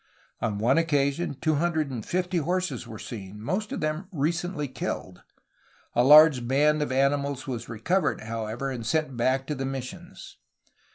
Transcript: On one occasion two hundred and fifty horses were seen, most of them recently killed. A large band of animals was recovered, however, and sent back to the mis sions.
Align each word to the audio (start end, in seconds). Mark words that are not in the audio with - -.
On 0.39 0.57
one 0.57 0.79
occasion 0.79 1.37
two 1.39 1.57
hundred 1.57 1.91
and 1.91 2.03
fifty 2.03 2.37
horses 2.39 2.87
were 2.87 2.97
seen, 2.97 3.39
most 3.39 3.71
of 3.71 3.81
them 3.81 4.07
recently 4.11 4.67
killed. 4.67 5.21
A 5.93 6.03
large 6.03 6.47
band 6.47 6.81
of 6.81 6.91
animals 6.91 7.45
was 7.45 7.69
recovered, 7.69 8.21
however, 8.21 8.71
and 8.71 8.83
sent 8.83 9.15
back 9.15 9.45
to 9.45 9.53
the 9.53 9.63
mis 9.67 9.85
sions. 9.85 10.37